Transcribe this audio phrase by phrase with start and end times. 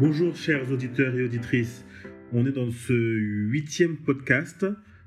[0.00, 1.84] Bonjour chers auditeurs et auditrices,
[2.32, 4.64] on est dans ce huitième podcast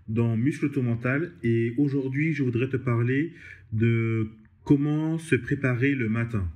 [0.08, 3.34] dans Muscle Mental et aujourd'hui je voudrais te parler
[3.72, 4.28] de
[4.64, 6.48] comment se préparer le matin.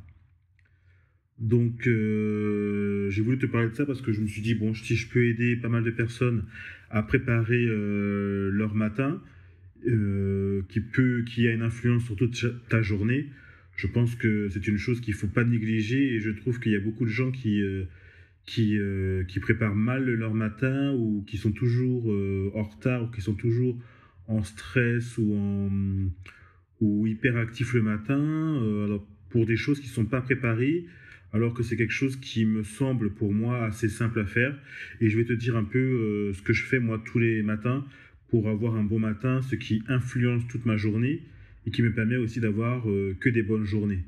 [1.40, 4.72] Donc euh, j'ai voulu te parler de ça parce que je me suis dit bon
[4.76, 6.46] si je peux aider pas mal de personnes
[6.92, 9.20] à préparer euh, leur matin
[9.88, 13.32] euh, qui peut qui a une influence sur toute ta journée,
[13.78, 16.76] je pense que c'est une chose qu'il faut pas négliger et je trouve qu'il y
[16.76, 17.64] a beaucoup de gens qui
[18.48, 23.08] qui, euh, qui préparent mal leur matin ou qui sont toujours euh, en retard ou
[23.08, 23.78] qui sont toujours
[24.28, 25.70] en stress ou, en,
[26.80, 30.86] ou hyperactifs le matin euh, alors pour des choses qui ne sont pas préparées
[31.34, 34.58] alors que c'est quelque chose qui me semble pour moi assez simple à faire
[35.02, 37.86] et je vais te dire un peu ce que je fais moi tous les matins
[38.30, 41.22] pour avoir un bon matin, ce qui influence toute ma journée
[41.66, 42.84] et qui me permet aussi d'avoir
[43.20, 44.04] que des bonnes journées.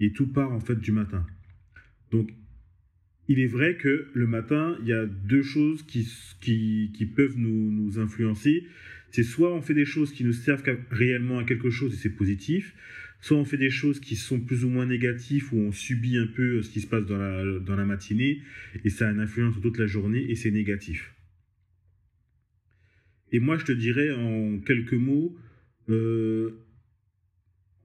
[0.00, 1.26] Et tout part en fait du matin.
[2.10, 2.30] Donc
[3.32, 6.06] il est vrai que le matin, il y a deux choses qui,
[6.40, 8.66] qui, peuvent nous, influencer.
[9.10, 12.10] C'est soit on fait des choses qui nous servent réellement à quelque chose et c'est
[12.14, 12.74] positif,
[13.20, 16.26] soit on fait des choses qui sont plus ou moins négatives ou on subit un
[16.26, 18.42] peu ce qui se passe dans la, dans la matinée
[18.84, 21.14] et ça a une influence toute la journée et c'est négatif.
[23.32, 25.34] Et moi, je te dirais en quelques mots,
[25.88, 26.50] euh,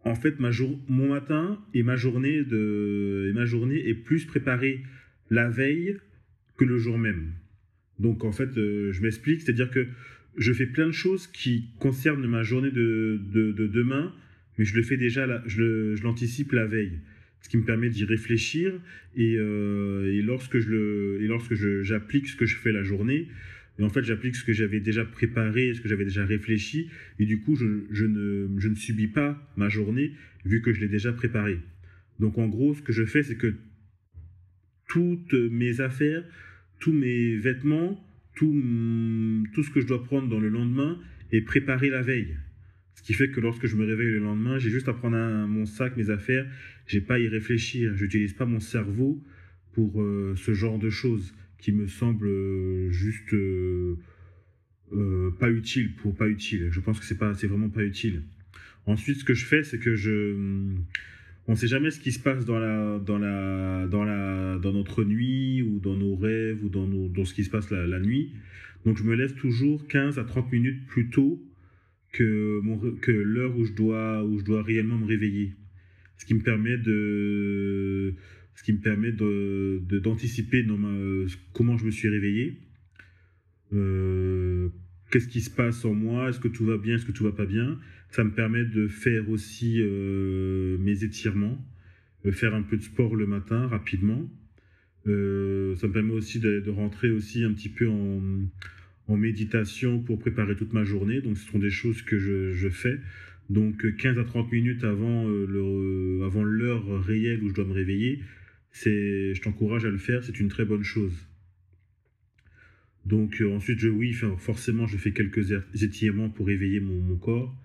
[0.03, 4.83] en fait, mon matin et ma journée de, et ma journée est plus préparée
[5.29, 5.97] la veille
[6.57, 7.33] que le jour même.
[7.99, 9.87] Donc en fait, euh, je m'explique, c'est-à-dire que
[10.37, 14.13] je fais plein de choses qui concernent ma journée de, demain,
[14.57, 16.99] mais je le fais déjà, je l'anticipe la veille,
[17.41, 18.73] ce qui me permet d'y réfléchir
[19.15, 23.27] et, euh, je et lorsque j'applique ce que je fais la journée,
[23.79, 27.25] et en fait j'applique ce que j'avais déjà préparé, ce que j'avais déjà réfléchi, et
[27.25, 27.65] du coup je,
[28.05, 30.13] ne, je ne subis pas ma journée
[30.45, 31.59] vu que je l'ai déjà préparée.
[32.19, 33.53] Donc en gros, ce que je fais, c'est que
[34.87, 36.23] toutes mes affaires,
[36.79, 38.03] tous mes vêtements,
[38.35, 38.53] tout,
[39.53, 40.99] tout ce que je dois prendre dans le lendemain
[41.31, 42.37] est préparé la veille.
[42.95, 45.65] Ce qui fait que lorsque je me réveille le lendemain, j'ai juste à prendre mon
[45.65, 46.47] sac, mes affaires,
[46.87, 47.95] j'ai pas à y réfléchir.
[47.95, 49.23] Je n'utilise pas mon cerveau
[49.73, 53.95] pour euh, ce genre de choses qui me semblent euh, juste euh,
[55.39, 56.69] pas utile pour pas utile.
[56.71, 58.23] Je pense que c'est pas, c'est vraiment pas utile.
[58.87, 60.33] Ensuite, ce que je fais, c'est que je
[61.47, 64.73] on ne sait jamais ce qui se passe dans la dans la dans la dans
[64.73, 68.33] notre nuit ou dans nos rêves ou dans dans ce qui se passe la, nuit.
[68.85, 71.41] Donc je me lève toujours 15 à 30 minutes plus tôt
[72.11, 75.55] que mon que l'heure où je dois où je dois réellement me réveiller.
[76.17, 78.13] Ce qui me permet de
[78.55, 80.65] ce qui me permet de d'anticiper
[81.53, 82.59] comment je me suis réveillé.
[83.73, 84.69] Euh,
[85.11, 87.31] qu'est-ce qui se passe en moi, est-ce que tout va bien, est-ce que tout va
[87.31, 87.77] pas bien?
[88.11, 91.63] Ça me permet de faire aussi euh, mes étirements,
[92.31, 94.29] faire un peu de sport le matin rapidement.
[95.07, 100.55] Euh, ça me permet aussi de, rentrer aussi un petit peu en, méditation pour préparer
[100.55, 101.21] toute ma journée.
[101.21, 102.99] Donc ce sont des choses que je, fais.
[103.49, 108.21] Donc 15 à 30 minutes avant euh, avant l'heure réelle où je dois me réveiller,
[108.73, 111.13] je t'encourage à le faire, c'est une très bonne chose.
[113.05, 117.55] Donc ensuite, je, oui, forcément, je fais quelques étirements pour éveiller mon, corps.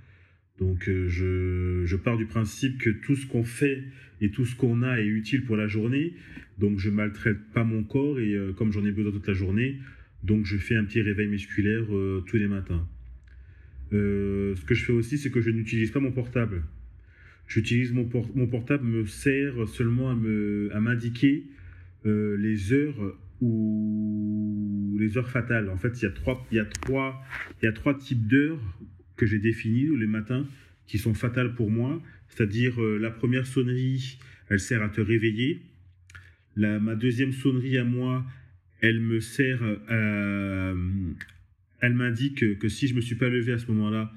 [0.58, 3.84] Donc euh, je, pars du principe que tout ce qu'on fait
[4.20, 6.14] et tout ce qu'on a est utile pour la journée.
[6.58, 9.78] Donc je maltraite pas mon corps et euh, comme j'en ai besoin toute la journée,
[10.22, 11.86] donc je fais un petit réveil musculaire
[12.26, 12.86] tous les matins.
[13.90, 16.62] ce que je fais aussi, c'est que je n'utilise pas mon portable.
[17.48, 21.48] J'utilise mon, mon portable me sert seulement à m'indiquer
[22.04, 25.68] les heures ou les heures fatales.
[25.68, 27.20] En fait, il y a trois, il y a trois,
[27.60, 28.60] il y a trois types d'heures
[29.22, 30.48] que j'ai définies les matins
[30.88, 32.02] qui sont fatales pour moi.
[32.26, 34.18] C'est-à-dire euh, la première sonnerie,
[34.48, 35.62] elle sert à te réveiller.
[36.56, 38.26] La, ma deuxième sonnerie à moi,
[38.80, 39.62] elle me sert
[41.82, 44.12] elle m'indique que, si je me suis pas levé à ce moment-là,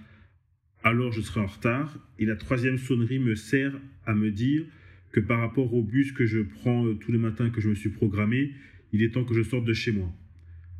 [0.83, 1.99] alors je serai en retard.
[2.17, 3.73] Et la troisième sonnerie me sert
[4.07, 4.63] à me dire
[5.11, 7.75] que par rapport au bus que je prends euh, tous les matins que je me
[7.75, 8.53] suis programmé,
[8.91, 10.11] il est temps que je sorte de chez moi.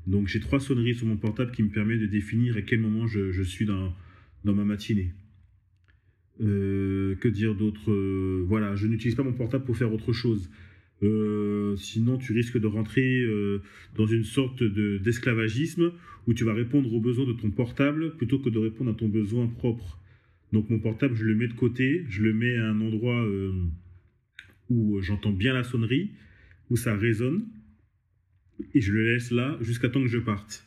[0.08, 3.08] Donc j'ai trois sonneries sur mon portable qui me permettent de définir à quel moment
[3.08, 3.96] je, suis dans,
[4.46, 5.12] dans ma matinée.
[6.42, 10.50] Euh, que dire d'autre euh, Voilà, je n'utilise pas mon portable pour faire autre chose.
[11.04, 13.26] Euh, sinon, tu risques de rentrer
[13.96, 15.92] dans une sorte d'esclavagisme
[16.28, 19.10] où tu vas répondre aux besoins de ton portable plutôt que de répondre à ton
[19.10, 20.00] besoin propre.
[20.54, 23.28] Donc mon portable, je le mets de côté, je le mets à un endroit
[24.70, 26.12] où j'entends bien la sonnerie,
[26.70, 27.46] où ça résonne,
[28.74, 30.66] et je le laisse là jusqu'à temps que je parte.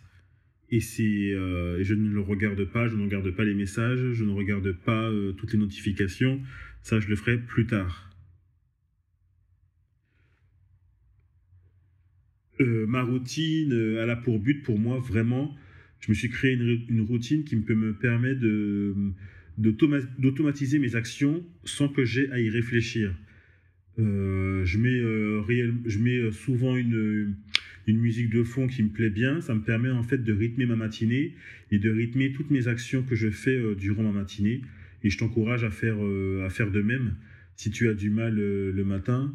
[0.70, 4.24] Et c'est, euh, je ne le regarde pas, je ne regarde pas les messages, je
[4.24, 6.40] ne regarde pas euh, toutes les notifications.
[6.82, 8.04] Ça, je le ferai plus tard.
[12.60, 15.54] ma routine, elle a pour but pour moi vraiment,
[16.00, 18.94] je me suis créé une, routine qui peut me permettre de
[19.56, 23.14] d'automatiser mes actions sans que j'aie à y réfléchir.
[23.96, 24.98] je mets,
[25.88, 27.36] je mets souvent une,
[27.88, 30.66] une musique de fond qui me plaît bien, ça me permet en fait de rythmer
[30.66, 31.34] ma matinée
[31.70, 34.62] et de rythmer toutes mes actions que je fais euh, durant ma matinée.
[35.02, 37.14] Et je t'encourage à faire, euh, à faire de même.
[37.56, 39.34] Si tu as du mal euh, le matin,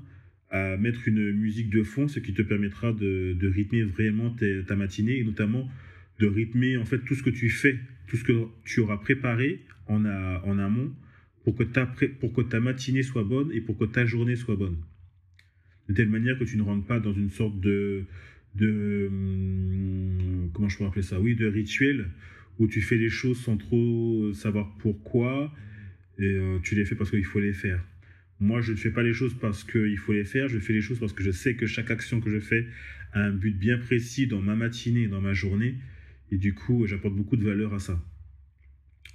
[0.50, 4.36] à mettre une musique de fond, ce qui te permettra de, de rythmer vraiment
[4.68, 5.68] ta matinée et notamment
[6.20, 8.34] de rythmer en fait tout ce que tu fais, tout ce que
[8.64, 10.94] tu auras préparé en, en amont
[11.44, 11.88] pour que, ta,
[12.20, 14.78] pour que ta matinée soit bonne et pour que ta journée soit bonne.
[15.90, 18.06] De telle manière que tu ne rentres pas dans une sorte de,
[18.56, 21.20] de hum, comment je pourrais appeler ça?
[21.20, 22.10] Oui de rituel
[22.60, 25.54] où tu fais les choses sans trop savoir pourquoi
[26.20, 27.84] et euh, tu les fais parce qu'il faut les faire.
[28.40, 30.82] Moi je ne fais pas les choses parce qu'il faut les faire je fais les
[30.82, 32.68] choses parce que je sais que chaque action que je fais
[33.14, 35.76] a un but bien précis dans ma matinée dans ma journée
[36.32, 38.04] et du coup j'apporte beaucoup de valeur à ça.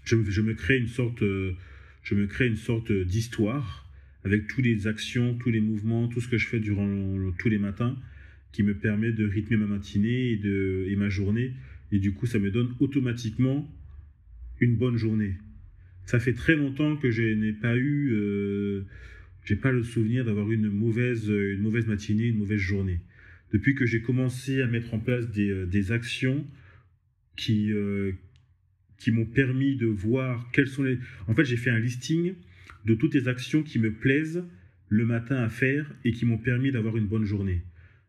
[0.05, 3.88] Je, je me crée une sorte je me crée une sorte d'histoire
[4.25, 7.58] avec toutes les actions tous les mouvements tout ce que je fais durant tous les
[7.58, 7.96] matins
[8.53, 11.53] qui me permet de rythmer ma matinée et, de, et ma journée.
[11.93, 13.69] Et du coup, ça me donne automatiquement
[14.61, 15.35] une bonne journée.
[16.05, 18.87] Ça fait très longtemps que je n'ai pas eu, euh,
[19.45, 23.00] j'ai pas le souvenir d'avoir une mauvaise, une mauvaise matinée, une mauvaise journée.
[23.53, 26.47] Depuis que j'ai commencé à mettre en place des, euh, des actions
[27.37, 28.12] qui, euh,
[28.99, 30.99] qui m'ont permis de voir quelles sont les.
[31.27, 32.35] En fait, j'ai fait un listing
[32.85, 34.44] de toutes les actions qui me plaisent
[34.89, 37.62] le matin à faire et qui m'ont permis d'avoir une bonne journée.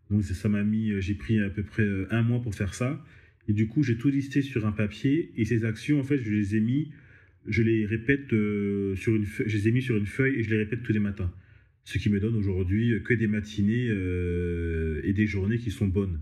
[0.09, 2.73] Donc ça m'a mis, euh, j'ai pris à peu près euh, un mois pour faire
[2.73, 3.03] ça.
[3.47, 5.31] Et du coup, j'ai tout listé sur un papier.
[5.35, 6.91] Et ces actions, en fait, je les ai mis,
[7.47, 10.43] je les répète euh, sur une feuille, je les ai mis sur une feuille et
[10.43, 11.31] je les répète tous les matins.
[11.83, 16.19] Ce qui me donne aujourd'hui que des matinées et des journées qui sont bonnes.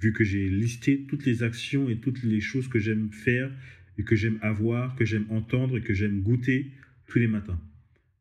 [0.00, 3.50] Vu que j'ai listé toutes les actions et toutes les choses que j'aime faire
[3.98, 6.70] et que j'aime avoir, que j'aime entendre et que j'aime goûter
[7.06, 7.60] tous les matins.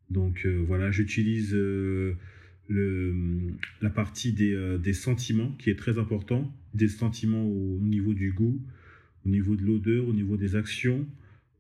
[0.10, 1.56] Donc voilà, j'utilise
[2.70, 8.32] la partie des, euh, des, sentiments qui est très important, des sentiments au, niveau du
[8.32, 8.62] goût,
[9.26, 11.08] au niveau de l'odeur, au niveau des actions,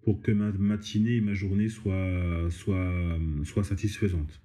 [0.03, 4.41] pour que ma matinée et ma journée soient, soient, soient satisfaisantes.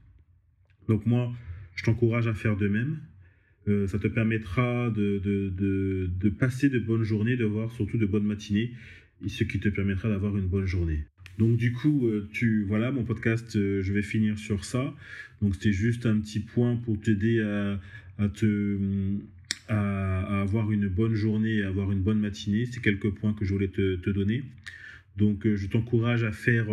[0.88, 1.32] Donc moi,
[1.74, 2.98] je t'encourage à faire de même.
[3.68, 7.96] Euh, ça te permettra de, de, de, de, passer de bonnes journées, de voir surtout
[7.96, 8.72] de bonnes matinées,
[9.26, 11.04] ce qui te permettra d'avoir une bonne journée.
[11.38, 14.94] Donc du coup, euh, tu voilà, mon podcast, euh, je vais finir sur ça.
[15.42, 18.78] Donc c'était juste un petit point pour t'aider à, te
[19.68, 22.66] à, avoir une bonne journée, à avoir une bonne matinée.
[22.66, 24.44] C'est quelques points que je voulais te, te donner.
[25.16, 26.66] Donc euh, je t'encourage à faire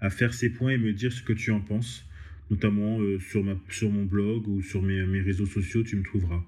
[0.00, 2.04] à faire ces points et me dire ce que tu en penses,
[2.50, 6.44] notamment sur ma sur mon blog ou sur mes, mes réseaux sociaux, tu me trouveras.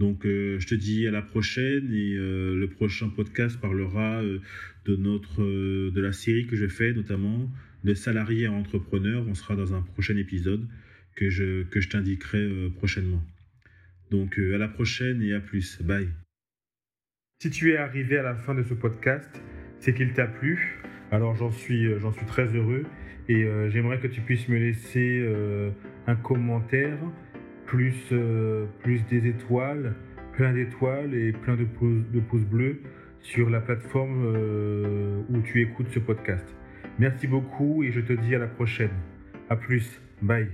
[0.00, 4.22] Donc je te dis à la prochaine et le prochain podcast parlera
[4.84, 7.50] de, notre, euh, de la série que je fais, notamment
[7.84, 9.24] de salariés à entrepreneurs.
[9.28, 10.66] On sera dans un prochain épisode
[11.16, 13.22] que je, que je t'indiquerai euh, prochainement.
[14.10, 15.80] Donc euh, à la prochaine et à plus.
[15.82, 16.08] Bye.
[17.42, 19.30] Si tu es arrivé à la fin de ce podcast,
[19.78, 20.78] c'est qu'il t'a plu.
[21.10, 22.84] Alors j'en suis, j'en suis très heureux
[23.28, 25.24] et j'aimerais que tu puisses me laisser
[26.06, 26.98] un commentaire,
[27.70, 28.12] plus,
[28.82, 29.94] plus des étoiles,
[30.32, 32.80] plein d'étoiles et plein de pouces, de pouces bleus
[33.20, 36.44] sur la plateforme euh, où tu écoutes ce podcast.
[36.98, 38.90] Merci beaucoup et je te dis à la prochaine.
[39.48, 40.00] À plus.
[40.22, 40.48] Bye.